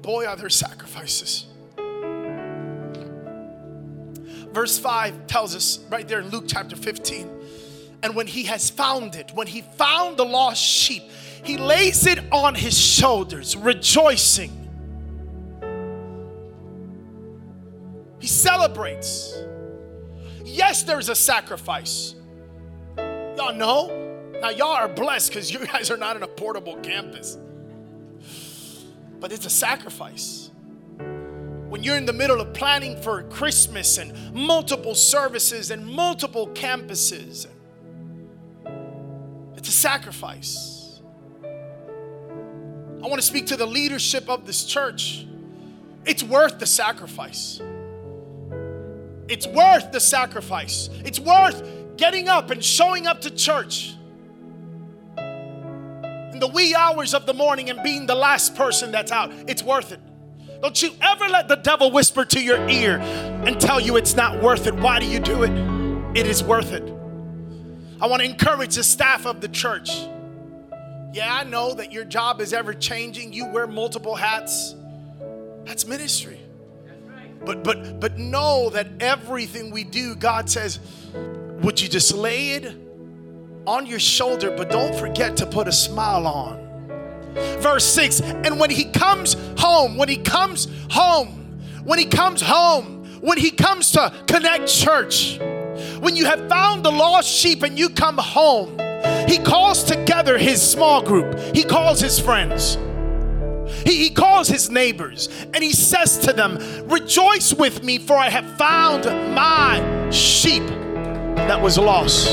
[0.02, 1.46] Boy, are there sacrifices.
[4.52, 7.30] Verse 5 tells us right there in Luke chapter 15.
[8.02, 11.04] And when he has found it, when he found the lost sheep,
[11.44, 14.50] he lays it on his shoulders, rejoicing.
[18.18, 19.38] He celebrates.
[20.44, 22.16] Yes, there's a sacrifice.
[23.38, 24.04] Y'all know?
[24.42, 27.38] Now, y'all are blessed because you guys are not in a portable campus.
[29.20, 30.52] But it's a sacrifice.
[30.98, 37.48] When you're in the middle of planning for Christmas and multiple services and multiple campuses.
[39.56, 41.02] It's a sacrifice.
[41.44, 45.28] I want to speak to the leadership of this church.
[46.06, 47.62] It's worth the sacrifice.
[49.28, 50.90] It's worth the sacrifice.
[51.04, 51.62] It's worth
[51.98, 53.96] getting up and showing up to church
[55.18, 59.32] in the wee hours of the morning and being the last person that's out.
[59.48, 60.00] It's worth it.
[60.62, 64.42] Don't you ever let the devil whisper to your ear and tell you it's not
[64.42, 64.76] worth it.
[64.76, 65.52] Why do you do it?
[66.18, 66.84] It is worth it.
[68.00, 69.90] I want to encourage the staff of the church.
[71.14, 73.34] Yeah, I know that your job is ever changing.
[73.34, 74.76] You wear multiple hats.
[75.64, 76.40] That's ministry.
[77.44, 80.80] But but but know that everything we do, God says,
[81.68, 82.74] would you just lay it
[83.66, 86.66] on your shoulder, but don't forget to put a smile on.
[87.60, 93.20] Verse 6 And when he comes home, when he comes home, when he comes home,
[93.20, 95.40] when he comes to connect church,
[96.00, 98.80] when you have found the lost sheep and you come home,
[99.28, 102.78] he calls together his small group, he calls his friends.
[103.86, 108.30] He, he calls his neighbors and he says to them, Rejoice with me, for I
[108.30, 109.04] have found
[109.36, 110.64] my sheep
[111.48, 112.28] that was lost.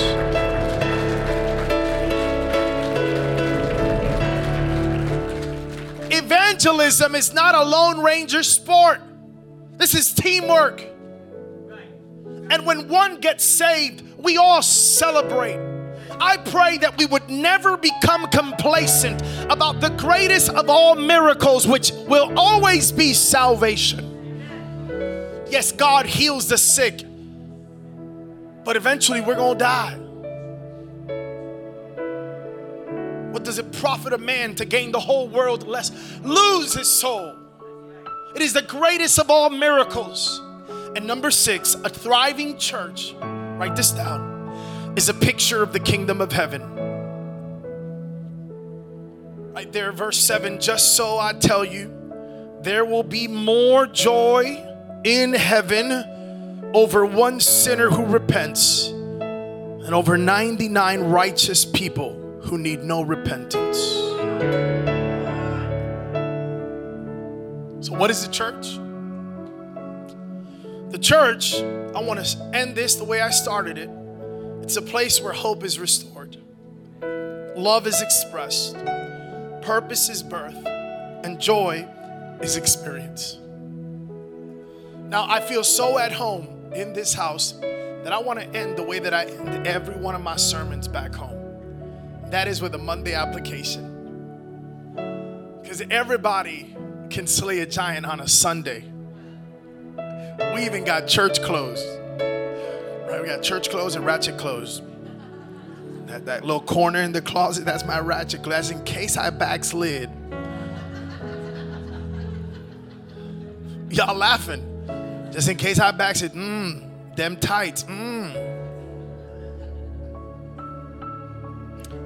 [6.10, 9.00] Evangelism is not a Lone Ranger sport.
[9.76, 10.82] This is teamwork.
[12.50, 15.58] And when one gets saved, we all celebrate.
[16.20, 21.92] I pray that we would never become complacent about the greatest of all miracles, which
[22.06, 24.10] will always be salvation.
[25.48, 27.04] Yes, God heals the sick,
[28.64, 29.98] but eventually we're going to die.
[33.32, 35.90] What does it profit a man to gain the whole world less
[36.22, 37.34] lose his soul?
[38.34, 40.40] It is the greatest of all miracles.
[40.96, 46.20] And number six, a thriving church, write this down, is a picture of the kingdom
[46.20, 46.62] of heaven.
[49.52, 51.92] Right there, verse 7 just so I tell you,
[52.62, 54.64] there will be more joy
[55.04, 56.04] in heaven
[56.72, 63.78] over one sinner who repents and over 99 righteous people who need no repentance.
[67.86, 68.78] So, what is the church?
[70.90, 73.90] The church, I want to end this the way I started it.
[74.62, 76.38] It's a place where hope is restored,
[77.56, 78.76] love is expressed,
[79.60, 80.56] purpose is birth,
[81.24, 81.86] and joy
[82.40, 83.40] is experienced.
[85.08, 88.82] Now, I feel so at home in this house that I want to end the
[88.82, 91.40] way that I end every one of my sermons back home.
[92.30, 93.90] That is with a Monday application.
[95.62, 96.76] Because everybody
[97.08, 98.84] can slay a giant on a Sunday.
[100.54, 101.82] We even got church clothes.
[102.18, 103.20] Right?
[103.22, 104.82] We got church clothes and ratchet clothes.
[106.06, 110.10] That, that little corner in the closet, that's my ratchet clothes in case I backslid.
[113.90, 114.73] Y'all laughing.
[115.34, 116.32] Just in case I backslid.
[116.32, 117.82] Mmm, them tights.
[117.82, 118.32] Mmm.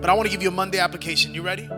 [0.01, 1.35] But I want to give you a Monday application.
[1.35, 1.69] You ready?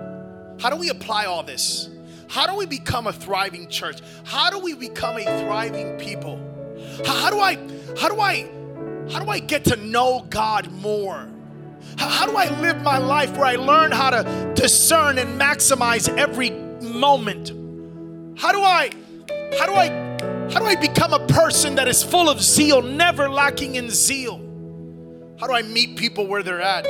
[0.60, 1.88] How do we apply all this?
[2.28, 3.98] How do we become a thriving church?
[4.22, 6.38] How do we become a thriving people?
[7.04, 7.56] How, how do I
[7.98, 8.48] how do I
[9.10, 11.28] how do I get to know God more?
[11.96, 16.08] How, how do I live my life where I learn how to discern and maximize
[16.16, 17.48] every moment?
[18.38, 18.90] How do I
[19.58, 23.28] how do I how do I become a person that is full of zeal, never
[23.28, 24.38] lacking in zeal?
[25.38, 26.86] How do I meet people where they're at?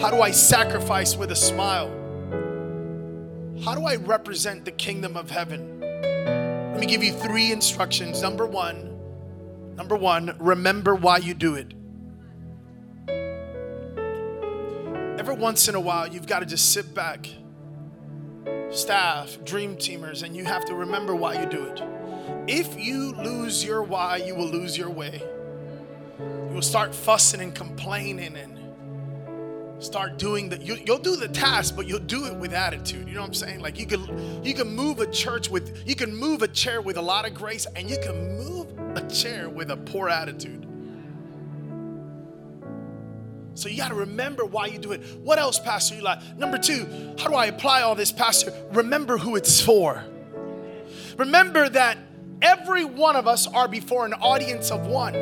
[0.00, 1.90] How do I sacrifice with a smile?
[3.64, 5.80] How do I represent the kingdom of heaven?
[5.80, 8.22] Let me give you three instructions.
[8.22, 8.98] Number one,
[9.76, 11.74] number one, remember why you do it.
[15.18, 17.28] Every once in a while, you've got to just sit back,
[18.72, 21.82] staff, dream teamers, and you have to remember why you do it.
[22.48, 25.22] If you lose your why, you will lose your way.
[26.18, 28.58] You will start fussing and complaining and
[29.82, 33.14] start doing the you, will do the task but you'll do it with attitude you
[33.14, 36.14] know what i'm saying like you can you can move a church with you can
[36.14, 39.72] move a chair with a lot of grace and you can move a chair with
[39.72, 40.64] a poor attitude
[43.54, 46.58] so you got to remember why you do it what else pastor you like number
[46.58, 46.86] two
[47.18, 50.04] how do i apply all this pastor remember who it's for
[51.16, 51.98] remember that
[52.40, 55.14] every one of us are before an audience of one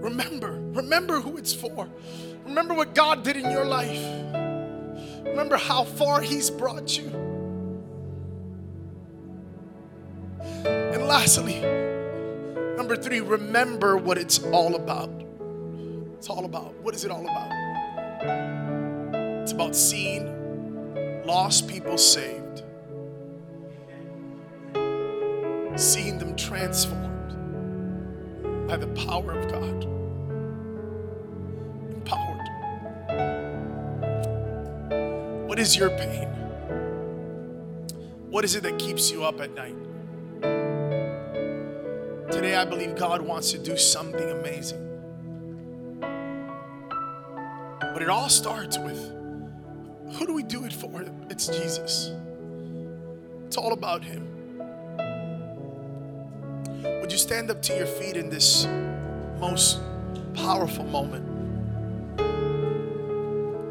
[0.00, 1.88] remember Remember who it's for.
[2.44, 4.04] Remember what God did in your life.
[5.24, 7.06] Remember how far He's brought you.
[10.64, 11.60] And lastly,
[12.76, 15.10] number three, remember what it's all about.
[16.14, 16.74] It's all about.
[16.82, 17.52] What is it all about?
[19.42, 20.32] It's about seeing
[21.24, 22.62] lost people saved,
[25.76, 27.10] seeing them transformed
[28.66, 29.84] by the power of God.
[31.92, 32.48] Empowered.
[35.46, 36.28] What is your pain?
[38.30, 39.76] What is it that keeps you up at night?
[42.30, 44.80] Today, I believe God wants to do something amazing.
[47.80, 48.98] But it all starts with
[50.14, 51.04] who do we do it for?
[51.30, 52.12] It's Jesus.
[53.46, 54.28] It's all about Him.
[57.00, 58.66] Would you stand up to your feet in this
[59.38, 59.80] most
[60.34, 61.24] powerful moment?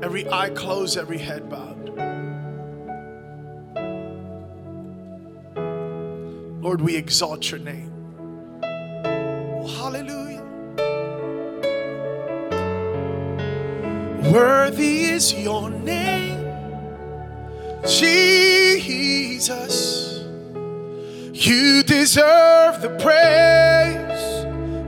[0.04, 1.90] Every eye closed, every head bowed.
[6.62, 7.93] Lord, we exalt your name.
[14.32, 16.46] Worthy is your name,
[17.86, 20.24] Jesus.
[21.34, 24.46] You deserve the praise.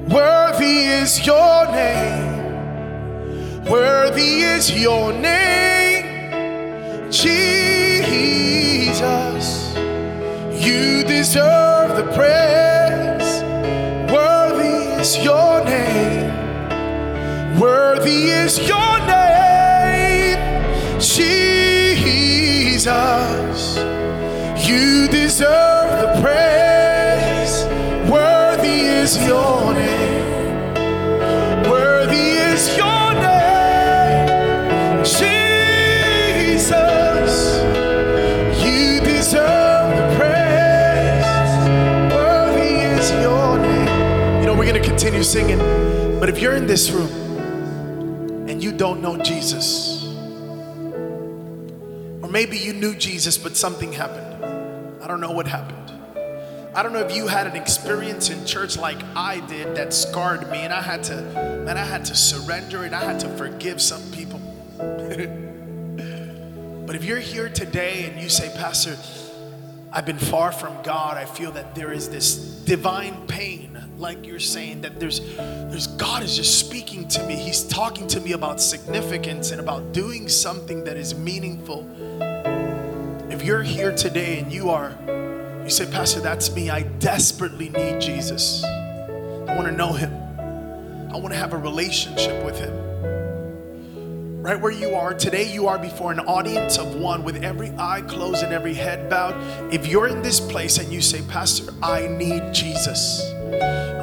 [0.09, 2.45] Worthy is your name.
[3.69, 7.75] Worthy is your name, Jesus.
[10.65, 13.43] You deserve the praise.
[14.09, 16.14] Worthy is your name.
[17.59, 20.37] Worthy is your name,
[20.99, 21.25] Jesus.
[24.67, 27.63] You deserve the praise.
[28.11, 30.73] Worthy is your name.
[31.71, 34.27] Worthy is your name,
[35.05, 35.71] Jesus.
[38.65, 41.49] You deserve the praise.
[42.13, 44.41] Worthy is your name.
[44.41, 45.59] You know, we're going to continue singing,
[46.19, 47.14] but if you're in this room
[48.77, 50.03] don't know Jesus,
[52.21, 54.45] or maybe you knew Jesus, but something happened.
[55.03, 55.85] I don't know what happened.
[56.75, 60.49] I don't know if you had an experience in church like I did that scarred
[60.51, 63.81] me, and I had to, and I had to surrender and I had to forgive
[63.81, 64.39] some people.
[66.85, 68.97] but if you're here today and you say, Pastor,
[69.93, 74.39] I've been far from God, I feel that there is this divine pain, like you're
[74.39, 77.35] saying, that there's there's God is just speaking to me.
[77.35, 81.89] He's talking to me about significance and about doing something that is meaningful.
[83.29, 84.95] If you're here today and you are,
[85.63, 86.69] you say, Pastor, that's me.
[86.69, 88.63] I desperately need Jesus.
[88.63, 90.13] I want to know him.
[91.11, 92.85] I want to have a relationship with him.
[94.45, 98.01] Right where you are today, you are before an audience of one with every eye
[98.01, 99.33] closed and every head bowed.
[99.73, 103.23] If you're in this place and you say, Pastor, I need Jesus.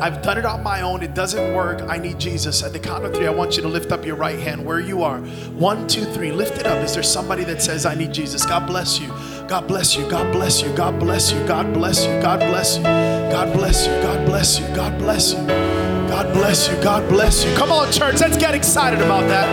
[0.02, 1.00] I've done it on my own.
[1.04, 1.80] It doesn't work.
[1.82, 2.64] I need Jesus.
[2.64, 4.80] At the count of three, I want you to lift up your right hand where
[4.80, 5.20] you are.
[5.20, 6.32] One, two, three.
[6.32, 6.84] Lift it up.
[6.84, 8.44] Is there somebody that says, I need Jesus?
[8.44, 9.06] God bless you.
[9.46, 10.10] God bless you.
[10.10, 10.74] God bless you.
[10.74, 11.38] God bless you.
[11.46, 12.20] God bless you.
[12.20, 12.82] God bless you.
[12.82, 13.94] God bless you.
[13.94, 14.66] God bless you.
[14.74, 15.46] God bless you.
[15.46, 16.82] God bless you.
[16.82, 17.54] God bless you.
[17.54, 18.18] Come on, church.
[18.18, 19.46] Let's get excited about that.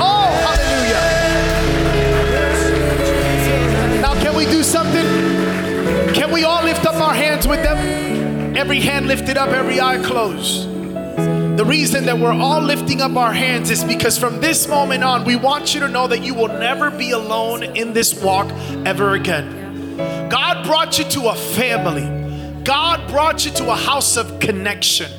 [0.00, 1.04] Oh, hallelujah.
[4.00, 5.04] Now, can we do something?
[6.14, 8.03] Can we all lift up our hands with them?
[8.56, 10.68] Every hand lifted up, every eye closed.
[11.56, 15.24] The reason that we're all lifting up our hands is because from this moment on,
[15.24, 18.48] we want you to know that you will never be alone in this walk
[18.86, 19.96] ever again.
[20.28, 22.62] God brought you to a family.
[22.62, 25.10] God brought you to a house of connection.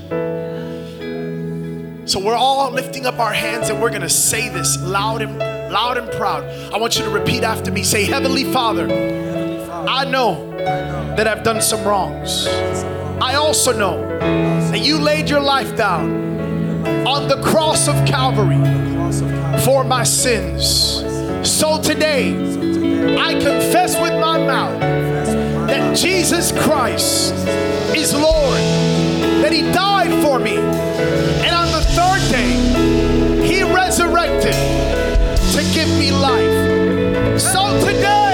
[2.07, 5.39] So we're all lifting up our hands and we're going to say this loud and
[5.39, 6.43] loud and proud.
[6.73, 7.83] I want you to repeat after me.
[7.83, 8.85] Say, "Heavenly Father,
[9.89, 10.51] I know
[11.17, 12.47] that I've done some wrongs.
[13.21, 14.07] I also know
[14.71, 16.25] that you laid your life down
[17.07, 18.59] on the cross of Calvary
[19.63, 21.03] for my sins.
[21.47, 22.35] So today,
[23.17, 24.79] I confess with my mouth
[25.67, 27.33] that Jesus Christ
[27.95, 28.59] is Lord,
[29.41, 34.53] that He died for me, and on the third day, He resurrected
[35.53, 37.39] to give me life.
[37.39, 38.24] So today,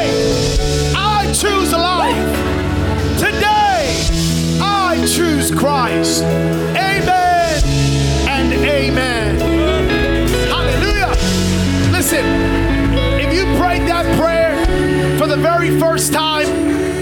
[16.02, 16.48] first time,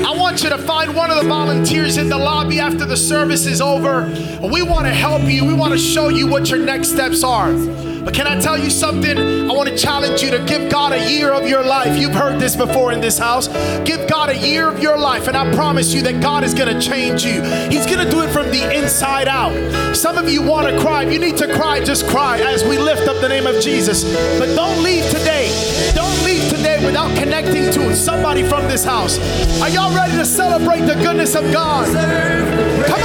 [0.05, 3.45] I want you to find one of the volunteers in the lobby after the service
[3.45, 4.03] is over.
[4.41, 5.45] We want to help you.
[5.45, 7.53] We want to show you what your next steps are.
[8.03, 9.17] But can I tell you something?
[9.17, 11.97] I want to challenge you to give God a year of your life.
[11.97, 13.47] You've heard this before in this house.
[13.85, 16.73] Give God a year of your life, and I promise you that God is going
[16.73, 17.41] to change you.
[17.69, 19.53] He's going to do it from the inside out.
[19.95, 21.05] Some of you want to cry.
[21.05, 24.03] If you need to cry, just cry as we lift up the name of Jesus.
[24.39, 25.47] But don't leave today.
[25.95, 26.08] Don't
[26.83, 29.17] without connecting to somebody from this house.
[29.61, 31.87] Are y'all ready to celebrate the goodness of God?
[32.85, 33.01] Come